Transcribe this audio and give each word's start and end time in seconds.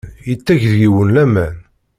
Yetteg 0.27 0.61
deg-wen 0.73 1.09
laman. 1.15 1.55